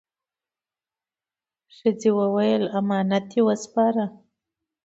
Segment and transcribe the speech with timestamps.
[1.75, 4.05] ښځه وویل: «امانت دې وسپاره؟»